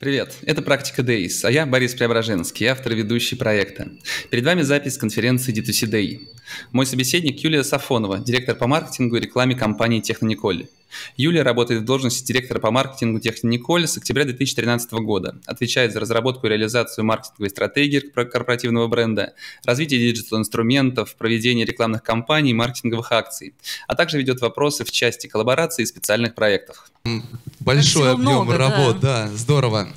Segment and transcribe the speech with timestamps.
[0.00, 3.92] Привет, это «Практика Days», а я Борис Преображенский, автор и ведущий проекта.
[4.28, 6.20] Перед вами запись конференции D2C Day.
[6.72, 10.66] Мой собеседник Юлия Сафонова, директор по маркетингу и рекламе компании «Технониколь».
[11.16, 15.36] Юлия работает в должности директора по маркетингу Технониколь с октября 2013 года.
[15.46, 19.34] Отвечает за разработку и реализацию маркетинговой стратегии корпоративного бренда,
[19.64, 23.54] развитие диджитал-инструментов, проведение рекламных кампаний и маркетинговых акций,
[23.86, 26.90] а также ведет вопросы в части коллаборации и специальных проектов.
[27.60, 29.88] Большой объем много, работ, да, да здорово.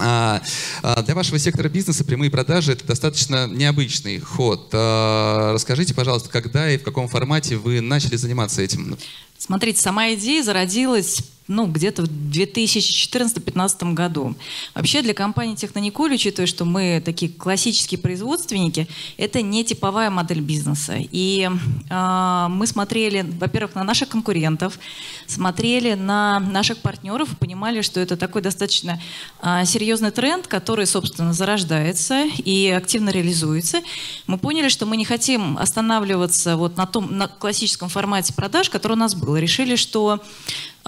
[0.00, 0.42] А,
[0.82, 4.70] а, для вашего сектора бизнеса прямые продажи это достаточно необычный ход.
[4.72, 8.96] А, расскажите, пожалуйста, когда и в каком формате вы начали заниматься этим?
[9.38, 14.34] Смотрите, сама идея зародилась ну, где-то в 2014-2015 году.
[14.74, 20.96] Вообще для компании Технониколь, учитывая, что мы такие классические производственники, это не типовая модель бизнеса.
[20.98, 21.48] И
[21.90, 24.78] э, мы смотрели, во-первых, на наших конкурентов,
[25.26, 29.00] смотрели на наших партнеров понимали, что это такой достаточно
[29.42, 33.80] э, серьезный тренд, который, собственно, зарождается и активно реализуется.
[34.26, 38.92] Мы поняли, что мы не хотим останавливаться вот на том на классическом формате продаж, который
[38.92, 39.36] у нас был.
[39.36, 40.20] Решили, что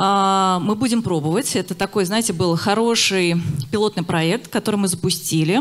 [0.01, 1.57] мы будем пробовать.
[1.57, 3.37] Это такой, знаете, был хороший
[3.71, 5.61] пилотный проект, который мы запустили.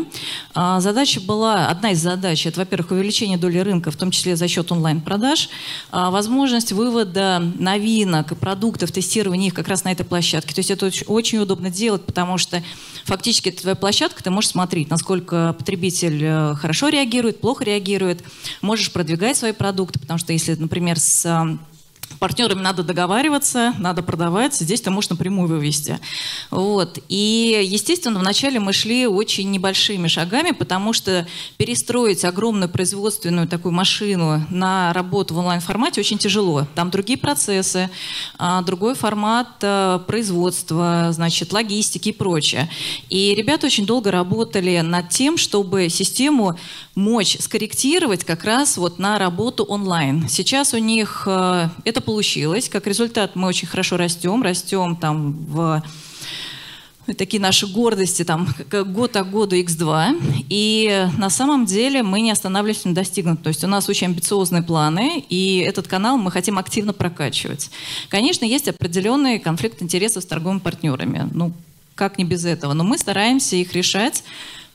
[0.54, 4.48] А, задача была, одна из задач, это, во-первых, увеличение доли рынка, в том числе за
[4.48, 5.50] счет онлайн-продаж,
[5.92, 10.54] а, возможность вывода новинок и продуктов, тестирования их как раз на этой площадке.
[10.54, 12.64] То есть это очень, удобно делать, потому что
[13.06, 18.24] фактически это твоя площадка, ты можешь смотреть, насколько потребитель э, хорошо реагирует, плохо реагирует,
[18.62, 21.58] можешь продвигать свои продукты, потому что если, например, с
[22.20, 26.00] партнерами надо договариваться, надо продавать, здесь ты можешь напрямую вывести.
[26.52, 27.00] Вот.
[27.08, 31.26] И, естественно, вначале мы шли очень небольшими шагами, потому что
[31.58, 36.68] перестроить огромную производственную такую машину на работу в онлайн-формате очень тяжело.
[36.76, 37.90] Там другие процессы,
[38.38, 42.70] а, другой формат а, производства, значит, логистики и прочее.
[43.10, 46.58] И ребята очень долго работали над тем, чтобы систему
[47.00, 50.28] мочь скорректировать как раз вот на работу онлайн.
[50.28, 52.70] Сейчас у них а, это получилось.
[52.70, 55.82] Как результат мы очень хорошо растем, растем там в
[57.18, 60.46] такие наши гордости, там, год от года X2.
[60.50, 63.44] И на самом деле мы не останавливаемся на достигнутом.
[63.44, 67.72] То есть у нас очень амбициозные планы, и этот канал мы хотим активно прокачивать.
[68.10, 71.28] Конечно, есть определенный конфликт интересов с торговыми партнерами.
[71.34, 71.52] Ну,
[71.96, 72.74] как не без этого.
[72.74, 74.24] Но мы стараемся их решать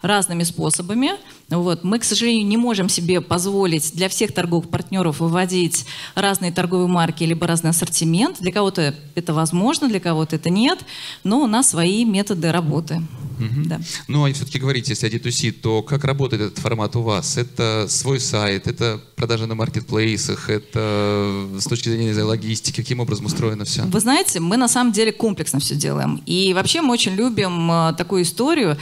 [0.05, 1.13] разными способами.
[1.49, 1.83] Вот.
[1.83, 7.25] Мы, к сожалению, не можем себе позволить для всех торговых партнеров выводить разные торговые марки
[7.25, 8.39] либо разный ассортимент.
[8.41, 10.79] Для кого-то это возможно, для кого-то это нет,
[11.25, 13.03] но у нас свои методы работы.
[13.39, 13.67] Угу.
[13.67, 13.81] Да.
[14.09, 17.37] Ну, а все-таки говорите, если о D2C, то как работает этот формат у вас?
[17.37, 23.65] Это свой сайт, это продажи на маркетплейсах, это с точки зрения логистики, каким образом устроено
[23.65, 23.83] все?
[23.83, 26.23] Вы знаете, мы на самом деле комплексно все делаем.
[26.27, 28.77] И вообще мы очень любим э, такую историю,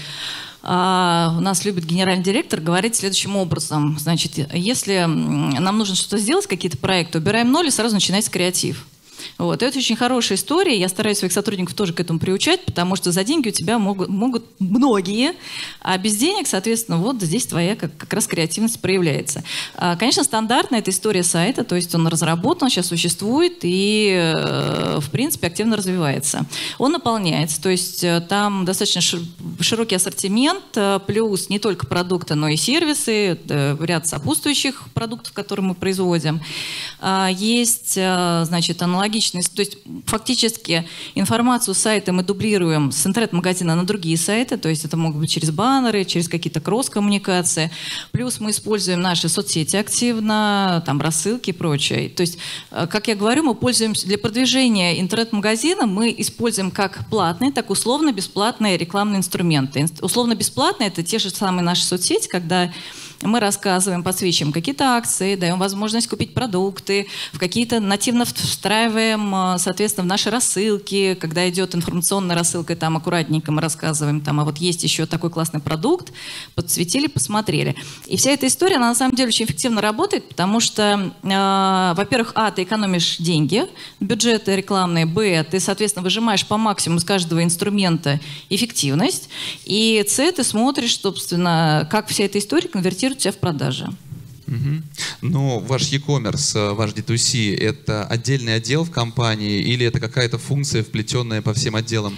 [0.64, 3.98] у нас любит генеральный директор говорить следующим образом.
[3.98, 8.86] Значит, если нам нужно что-то сделать, какие-то проекты, убираем ноль и сразу начинается креатив.
[9.38, 9.62] Вот.
[9.62, 10.78] это очень хорошая история.
[10.78, 14.08] Я стараюсь своих сотрудников тоже к этому приучать, потому что за деньги у тебя могут,
[14.08, 15.34] могут многие,
[15.80, 19.42] а без денег, соответственно, вот здесь твоя как, как раз креативность проявляется.
[19.74, 25.10] А, конечно, стандартная это история сайта, то есть он разработан, сейчас существует и, э, в
[25.10, 26.46] принципе, активно развивается.
[26.78, 29.00] Он наполняется, то есть э, там достаточно
[29.60, 35.74] широкий ассортимент, э, плюс не только продукты, но и сервисы, ряд сопутствующих продуктов, которые мы
[35.74, 36.40] производим.
[37.00, 39.42] А, есть, значит, аналогичные аналогичный.
[39.42, 44.96] То есть фактически информацию сайта мы дублируем с интернет-магазина на другие сайты, то есть это
[44.96, 47.70] могут быть через баннеры, через какие-то кросс-коммуникации.
[48.12, 52.08] Плюс мы используем наши соцсети активно, там рассылки и прочее.
[52.08, 52.38] То есть,
[52.70, 58.76] э, как я говорю, мы пользуемся для продвижения интернет-магазина, мы используем как платные, так условно-бесплатные
[58.76, 59.86] рекламные инструменты.
[60.00, 62.72] Условно-бесплатные– это те же самые наши соцсети, когда
[63.22, 70.04] мы рассказываем, подсвечиваем какие-то акции, даем возможность купить продукты, в какие-то нативно встраиваем, э, соответственно,
[70.04, 74.82] в наши рассылки, когда идет информационная рассылка, там аккуратненько мы рассказываем, там, а вот есть
[74.82, 76.12] еще такой классный продукт,
[76.54, 77.76] подсветили, посмотрели.
[78.06, 82.32] И вся эта история, она на самом деле очень эффективно работает, потому что, э, во-первых,
[82.34, 83.66] а, ты экономишь деньги,
[84.00, 88.20] бюджеты рекламные, б, ты, соответственно, выжимаешь по максимуму с каждого инструмента
[88.50, 89.28] эффективность,
[89.64, 93.86] и с, ты смотришь, собственно, как вся эта история конвертирует конвертирует себя в продажи.
[94.52, 95.28] Угу.
[95.30, 100.82] Но ваш e-commerce, э, ваш D2C, это отдельный отдел в компании или это какая-то функция,
[100.82, 102.14] вплетенная по всем отделам?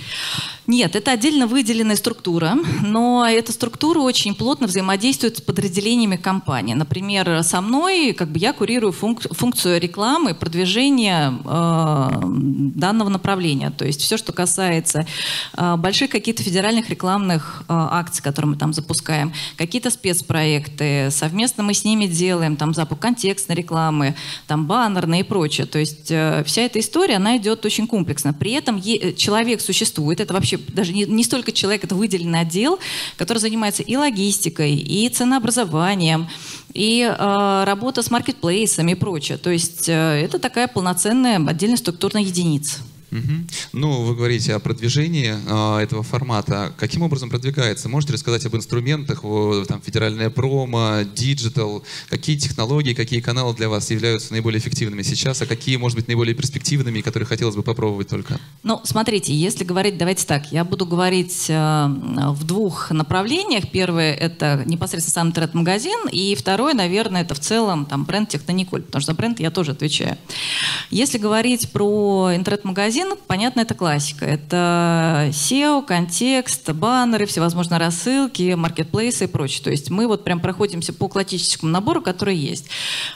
[0.67, 6.75] Нет, это отдельно выделенная структура, но эта структура очень плотно взаимодействует с подразделениями компании.
[6.75, 12.11] Например, со мной как бы я курирую функ функцию рекламы, продвижения э,
[12.75, 13.71] данного направления.
[13.71, 15.07] То есть все, что касается
[15.57, 21.75] э, больших каких-то федеральных рекламных э, акций, которые мы там запускаем, какие-то спецпроекты, совместно мы
[21.75, 22.24] с ними делаем,
[22.57, 24.15] там запуск контекстной рекламы,
[24.47, 25.67] там баннерной и прочее.
[25.67, 28.33] То есть э, вся эта история, она идет очень комплексно.
[28.33, 32.79] При этом е- человек существует, это вообще даже не, не столько человек, это выделенный отдел,
[33.17, 36.29] который занимается и логистикой, и ценообразованием,
[36.73, 39.39] и э, работа с маркетплейсами и прочее.
[39.39, 42.81] То есть э, это такая полноценная отдельная структурная единица.
[43.15, 43.33] Угу.
[43.75, 46.73] Ну, вы говорите о продвижении э, этого формата.
[46.77, 47.89] Каким образом продвигается?
[47.89, 49.23] Можете рассказать об инструментах,
[49.69, 51.85] там, федеральная промо, диджитал?
[52.09, 56.35] Какие технологии, какие каналы для вас являются наиболее эффективными сейчас, а какие, может быть, наиболее
[56.35, 58.41] перспективными, которые хотелось бы попробовать только?
[58.65, 61.87] Ну, смотрите, если говорить, давайте так, я буду говорить э,
[62.31, 63.71] в двух направлениях.
[63.71, 69.03] Первое— это непосредственно сам интернет-магазин, и второе, наверное, это в целом там бренд Технониколь, потому
[69.03, 70.19] что за бренд я тоже отвечаю.
[70.91, 74.25] Если говорить про интернет-магазин, магазин, понятно, это классика.
[74.25, 79.63] Это SEO, контекст, баннеры, всевозможные рассылки, маркетплейсы и прочее.
[79.65, 82.69] То есть мы вот прям проходимся по классическому набору, который есть.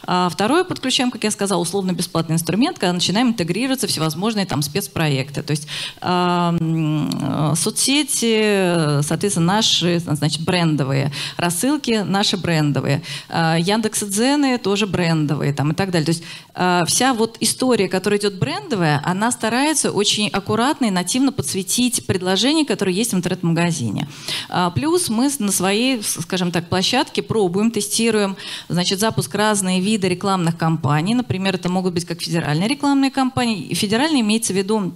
[0.06, 5.42] А второе подключаем, как я сказала, условно-бесплатный инструмент, когда начинаем интегрироваться всевозможные там спецпроекты.
[5.42, 5.66] То есть
[6.00, 15.74] э, соцсети, соответственно, наши, значит, брендовые, рассылки наши брендовые, э, Яндекс.Дзены тоже брендовые там, и
[15.74, 16.06] так далее.
[16.06, 16.24] То есть
[16.54, 22.06] э, вся вот история, которая идет брендовая, она старается старается очень аккуратно и нативно подсветить
[22.06, 24.08] предложения, которые есть в интернет-магазине.
[24.48, 28.36] А, плюс мы на своей, скажем так, площадке пробуем, тестируем,
[28.68, 31.14] значит, запуск разные виды рекламных кампаний.
[31.14, 33.72] Например, это могут быть как федеральные рекламные кампании.
[33.74, 34.92] Федеральные имеется в виду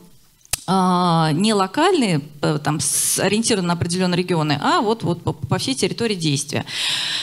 [0.69, 2.79] не локальные, э, там,
[3.19, 6.65] ориентированы на определенные регионы, а вот, вот по, по всей территории действия.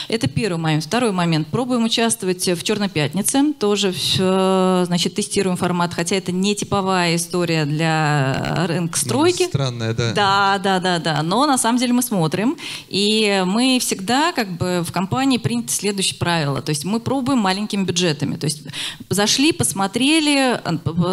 [0.08, 0.84] Это первый момент.
[0.84, 1.48] Второй момент.
[1.48, 3.52] Пробуем участвовать в «Черной пятнице».
[3.58, 3.94] Тоже
[4.84, 9.46] значит, тестируем формат, хотя это не типовая история для рынка ну, стройки.
[9.46, 10.12] Странная, да.
[10.12, 11.22] Да, да, да, да.
[11.22, 12.56] Но на самом деле мы смотрим.
[12.88, 16.60] И мы всегда как бы в компании приняты следующее правило.
[16.60, 18.36] То есть мы пробуем маленькими бюджетами.
[18.36, 18.62] То есть
[19.08, 20.60] зашли, посмотрели,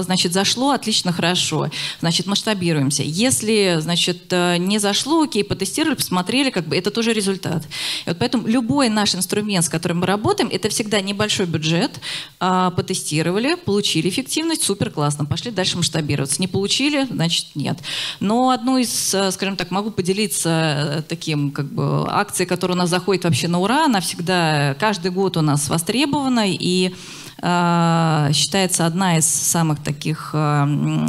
[0.01, 1.69] значит, зашло, отлично, хорошо.
[1.99, 3.03] Значит, значит, масштабируемся.
[3.03, 7.63] Если, значит, э, не зашло, окей, потестировали, посмотрели, как бы это тоже результат.
[8.05, 11.99] И вот поэтому любой наш инструмент, с которым мы работаем, это всегда небольшой бюджет,
[12.39, 16.41] а, потестировали, получили эффективность, супер классно, пошли дальше масштабироваться.
[16.41, 17.77] Не получили, значит, нет.
[18.19, 22.79] Но одну из, э, скажем так, могу поделиться э, таким, как бы, акцией, которая у
[22.79, 26.95] нас заходит вообще на ура, она всегда, каждый год у нас востребована, и
[27.39, 31.07] считается одна из самых таких э,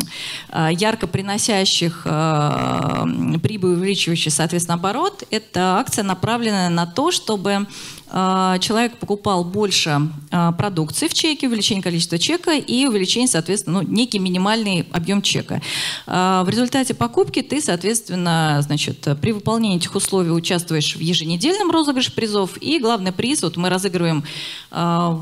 [0.51, 5.25] э, ярко приносящих прибыль, увеличивающих, соответственно, оборот.
[5.31, 7.67] Это акция, направленная на то, чтобы а,
[8.11, 10.01] человек покупал больше
[10.31, 15.61] а, продукции в чеке, увеличение количества чека и увеличение, соответственно, ну, некий минимальный объем чека.
[16.07, 22.13] А, в результате покупки ты, соответственно, значит, при выполнении этих условий участвуешь в еженедельном розыгрыше
[22.13, 22.57] призов.
[22.63, 24.25] И главный приз, вот мы разыгрываем,
[24.71, 24.75] у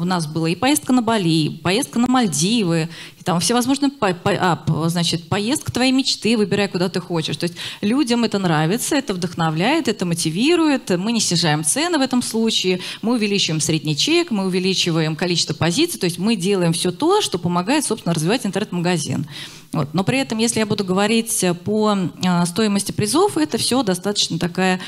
[0.05, 2.89] нас была и поездка на Бали, и поездка на Мальдивы,
[3.27, 7.37] там всевозможные по, по, а, значит, поездка твоей мечты, выбирай, куда ты хочешь.
[7.37, 10.91] То есть людям это нравится, это вдохновляет, это мотивирует.
[10.91, 15.99] Мы не снижаем цены в этом случае, мы увеличиваем средний чек, мы увеличиваем количество позиций,
[15.99, 19.27] то есть мы делаем все то, что помогает, собственно, развивать интернет-магазин.
[19.73, 19.93] Вот.
[19.93, 24.81] Но при этом, если я буду говорить по а, стоимости призов, это все достаточно такая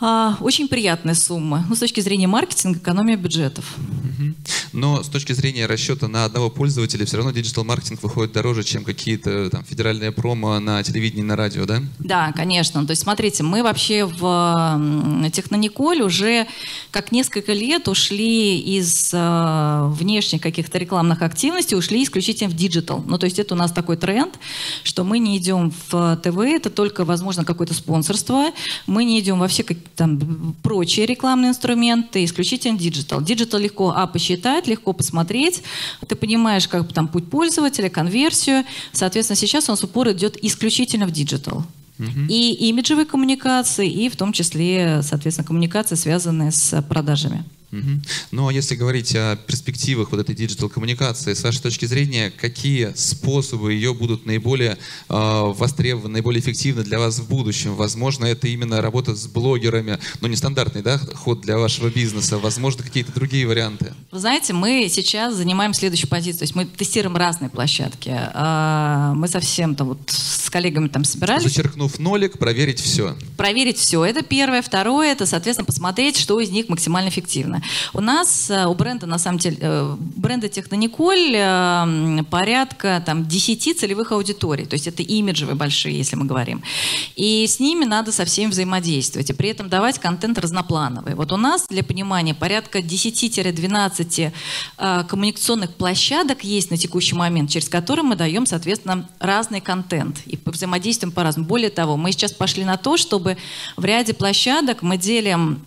[0.00, 1.64] а, очень приятная сумма.
[1.68, 3.76] Ну, с точки зрения маркетинга, экономия бюджетов.
[4.78, 9.50] Но с точки зрения расчета на одного пользователя, все равно диджитал-маркетинг выходит дороже, чем какие-то
[9.50, 11.82] там федеральные промо на телевидении, на радио, да?
[11.98, 12.84] Да, конечно.
[12.86, 16.46] То есть, смотрите, мы вообще в Технониколь уже
[16.90, 23.02] как несколько лет ушли из э, внешних каких-то рекламных активностей, ушли исключительно в диджитал.
[23.06, 24.38] Ну, то есть это у нас такой тренд,
[24.84, 28.52] что мы не идем в ТВ, это только, возможно, какое-то спонсорство.
[28.86, 29.64] Мы не идем во все
[29.96, 33.20] там прочие рекламные инструменты, исключительно диджитал.
[33.20, 35.62] Диджитал легко, а, посчитать, легко посмотреть,
[36.06, 38.64] ты понимаешь, как там путь пользователя, конверсию.
[38.92, 41.64] Соответственно, сейчас у нас упор идет исключительно в диджитал.
[42.28, 47.44] И имиджевые коммуникации, и в том числе, соответственно, коммуникации, связанные с продажами.
[47.72, 48.00] Угу.
[48.32, 53.72] Ну а если говорить о перспективах вот этой диджитал-коммуникации, с вашей точки зрения, какие способы
[53.72, 54.76] ее будут наиболее э,
[55.08, 57.74] востребованы, наиболее эффективны для вас в будущем?
[57.74, 63.12] Возможно, это именно работа с блогерами, но нестандартный да, ход для вашего бизнеса, возможно, какие-то
[63.12, 63.94] другие варианты?
[64.10, 68.12] Вы знаете, мы сейчас занимаем следующую позицию, то есть мы тестируем разные площадки.
[68.14, 71.44] А, мы совсем там вот с коллегами там собирались.
[71.44, 73.16] Зачеркнув нолик, проверить все.
[73.36, 74.62] Проверить все, это первое.
[74.62, 77.62] Второе, это, соответственно, посмотреть, что из них максимально эффективно.
[77.92, 83.78] У нас, э, у бренда, на самом деле, э, бренда Технониколь э, порядка там, 10
[83.78, 84.64] целевых аудиторий.
[84.64, 86.62] То есть это имиджевые большие, если мы говорим.
[87.16, 89.30] И с ними надо со всеми взаимодействовать.
[89.30, 91.14] И при этом давать контент разноплановый.
[91.14, 94.32] Вот у нас, для понимания, порядка 10-12
[95.08, 100.20] коммуникационных площадок есть на текущий момент, через которые мы даем, соответственно, разный контент.
[100.26, 101.48] И взаимодействуем по-разному.
[101.48, 103.36] Более того, мы сейчас пошли на то, чтобы
[103.76, 105.62] в ряде площадок мы делим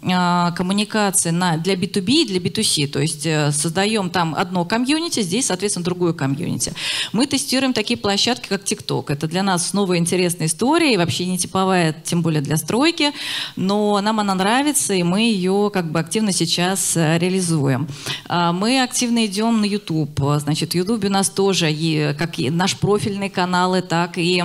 [0.55, 2.87] коммуникации на, для B2B и для B2C.
[2.87, 6.73] То есть э, создаем там одно комьюнити, здесь, соответственно, другое комьюнити.
[7.11, 9.05] Мы тестируем такие площадки, как TikTok.
[9.09, 13.11] Это для нас новая интересная история и вообще не типовая, тем более для стройки.
[13.55, 17.87] Но нам она нравится, и мы ее как бы активно сейчас э, реализуем.
[18.27, 20.19] А, мы активно идем на YouTube.
[20.37, 24.43] Значит, в YouTube у нас тоже и, как и наш профильный каналы, так и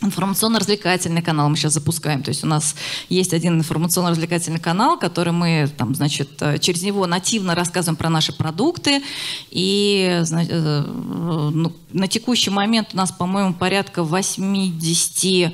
[0.00, 2.22] информационно-развлекательный канал мы сейчас запускаем.
[2.22, 2.74] То есть у нас
[3.08, 8.32] есть один информационно-развлекательный канал, который мы, там, значит, э, через него нативно рассказываем про наши
[8.32, 9.02] продукты.
[9.50, 15.52] И значит, э, ну, на текущий момент у нас, по-моему, порядка 80 а,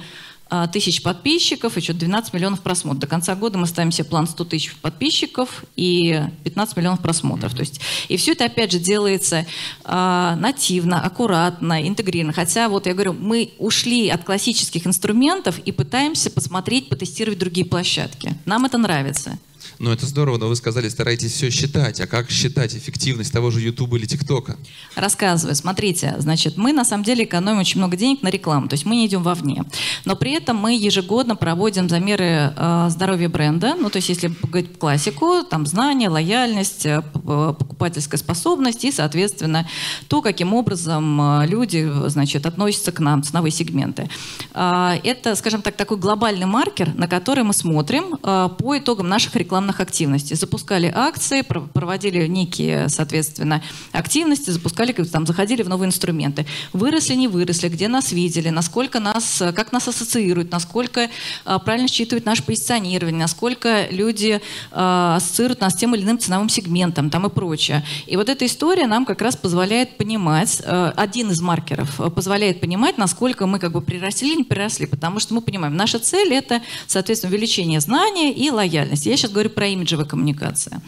[0.73, 3.01] тысяч подписчиков и что 12 миллионов просмотров.
[3.01, 7.53] До конца года мы ставим себе план 100 тысяч подписчиков и 15 миллионов просмотров.
[7.53, 7.57] Mm-hmm.
[7.57, 9.47] То есть, и все это, опять же, делается
[9.85, 12.33] э, нативно, аккуратно, интегрированно.
[12.33, 18.35] Хотя, вот я говорю, мы ушли от классических инструментов и пытаемся посмотреть, потестировать другие площадки.
[18.45, 19.39] Нам это нравится.
[19.79, 22.01] Ну, это здорово, но вы сказали, старайтесь все считать.
[22.01, 24.57] А как считать эффективность того же YouTube или ТикТока?
[24.95, 25.55] Рассказываю.
[25.55, 28.97] Смотрите, значит, мы на самом деле экономим очень много денег на рекламу, то есть мы
[28.97, 29.65] не идем вовне.
[30.05, 33.75] Но при этом мы ежегодно проводим замеры э, здоровья бренда.
[33.75, 39.69] Ну, то есть если говорить классику, там знания, лояльность, э, покупательская способность и, соответственно,
[40.09, 44.09] то, каким образом э, люди, значит, относятся к нам, ценовые сегменты.
[44.55, 49.35] Э, это, скажем так, такой глобальный маркер, на который мы смотрим э, по итогам наших
[49.37, 50.37] рекламных рекламных активностей.
[50.37, 56.47] Запускали акции, проводили некие, соответственно, активности, запускали, там, заходили в новые инструменты.
[56.73, 61.09] Выросли, не выросли, где нас видели, насколько нас, как нас ассоциируют, насколько
[61.45, 64.41] а, правильно считывают наше позиционирование, насколько люди
[64.71, 67.85] а, ассоциируют нас с тем или иным ценовым сегментом там и прочее.
[68.07, 72.99] И вот эта история нам как раз позволяет понимать, а, один из маркеров позволяет понимать,
[72.99, 77.33] насколько мы как бы приросли не приросли, потому что мы понимаем, наша цель это, соответственно,
[77.33, 79.07] увеличение знания и лояльность.
[79.07, 80.81] Я сейчас говорю про имиджевую коммуникацию,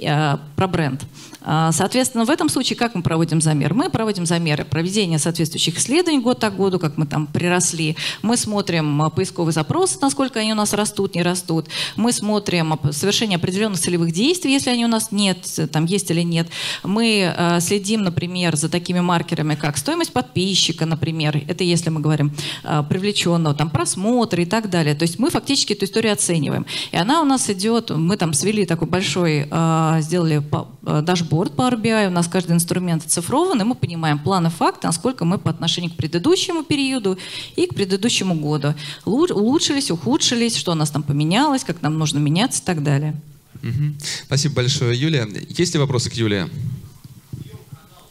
[0.00, 1.04] э, про бренд.
[1.46, 3.74] А, соответственно, в этом случае как мы проводим замер?
[3.74, 7.96] Мы проводим замеры проведения соответствующих исследований год от году, как мы там приросли.
[8.22, 11.66] Мы смотрим а, поисковые запросы, насколько они у нас растут, не растут.
[11.96, 15.38] Мы смотрим совершение определенных целевых действий, если они у нас нет,
[15.70, 16.48] там есть или нет.
[16.82, 21.42] Мы э, следим, например, за такими маркерами, как стоимость подписчика, например.
[21.46, 24.94] Это если мы говорим э, привлеченного, там просмотра и так далее.
[24.94, 26.64] То есть мы фактически эту историю оцениваем.
[26.90, 30.42] И она у нас идет, мы там свели такой большой, э, сделали
[30.82, 35.24] дашборд дашборд Power BI, у нас каждый инструмент оцифрован, и мы понимаем планы факты, насколько
[35.24, 37.18] мы по отношению к предыдущему периоду
[37.56, 42.62] и к предыдущему году улучшились, ухудшились, что у нас там поменялось, как нам нужно меняться
[42.62, 43.14] и так далее.
[43.62, 43.94] Угу.
[44.26, 45.28] Спасибо большое, Юлия.
[45.48, 46.48] Есть ли вопросы к Юлии?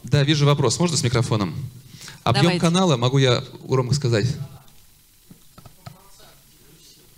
[0.02, 0.78] Да, вижу вопрос.
[0.78, 1.54] Можно с микрофоном?
[2.24, 2.60] Объем Давайте.
[2.60, 4.26] канала, могу я громко сказать?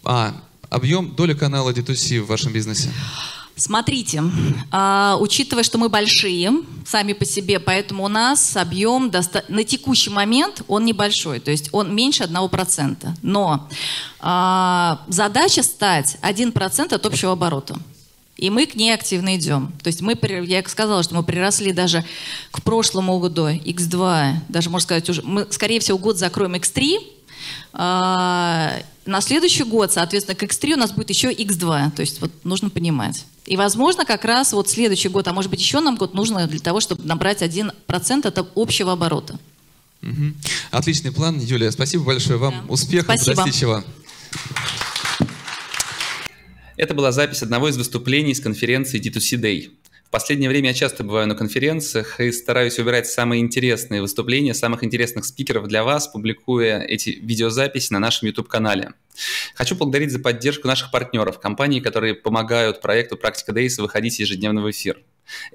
[0.04, 0.34] А,
[0.70, 2.90] объем, доля канала D2C в вашем бизнесе?
[3.58, 4.22] Смотрите,
[4.70, 6.52] э, учитывая, что мы большие
[6.84, 11.70] сами по себе, поэтому у нас объем доста- на текущий момент он небольшой, то есть
[11.72, 13.08] он меньше 1%.
[13.22, 13.66] Но
[14.20, 17.78] э, задача стать 1% от общего оборота.
[18.36, 19.72] И мы к ней активно идем.
[19.82, 22.04] То есть мы, я сказала, что мы приросли даже
[22.50, 26.98] к прошлому году X2, даже можно сказать, уже, мы, скорее всего, год закроем X3,
[27.72, 28.74] а,
[29.06, 31.92] на следующий год, соответственно, к X3 у нас будет еще X2.
[31.92, 33.24] То есть вот нужно понимать.
[33.46, 36.58] И, возможно, как раз вот следующий год, а может быть еще нам год нужно для
[36.58, 39.38] того, чтобы набрать 1% от общего оборота.
[40.02, 40.34] Угу.
[40.72, 41.70] Отличный план, Юлия.
[41.70, 42.54] Спасибо большое вам.
[42.66, 42.72] Да.
[42.72, 43.36] Успехов, Спасибо.
[43.36, 43.84] достичь его.
[46.76, 49.70] Это была запись одного из выступлений с конференции D2C Day.
[50.06, 54.84] В последнее время я часто бываю на конференциях и стараюсь выбирать самые интересные выступления самых
[54.84, 58.92] интересных спикеров для вас, публикуя эти видеозаписи на нашем YouTube-канале.
[59.56, 64.70] Хочу поблагодарить за поддержку наших партнеров, компаний, которые помогают проекту «Практика Days» выходить ежедневно в
[64.70, 65.02] эфир.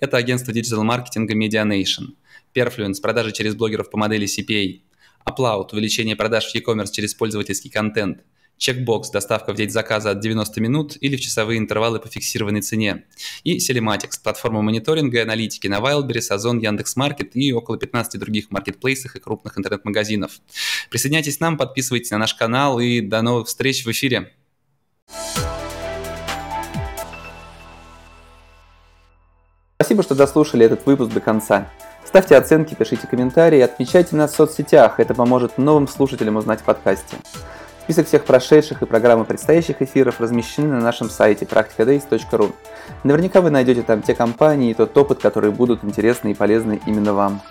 [0.02, 2.10] Это агентство диджитал-маркетинга MediaNation,
[2.54, 4.82] Perfluence, продажи через блогеров по модели CPA,
[5.26, 8.20] Upload, увеличение продаж в e-commerce через пользовательский контент,
[8.62, 13.06] Checkbox, доставка в день заказа от 90 минут или в часовые интервалы по фиксированной цене.
[13.44, 19.16] И Selematics, платформа мониторинга и аналитики на Wildberries, Озон, Яндекс.Маркет и около 15 других маркетплейсах
[19.16, 20.34] и крупных интернет-магазинов.
[20.92, 24.32] Присоединяйтесь к нам, подписывайтесь на наш канал и до новых встреч в эфире.
[29.82, 31.72] Спасибо, что дослушали этот выпуск до конца.
[32.06, 37.18] Ставьте оценки, пишите комментарии, отмечайте нас в соцсетях, это поможет новым слушателям узнать о подкасте.
[37.92, 42.54] Список всех прошедших и программы предстоящих эфиров размещены на нашем сайте practicadays.ru.
[43.04, 47.14] Наверняка вы найдете там те компании и тот опыт, которые будут интересны и полезны именно
[47.14, 47.42] вам.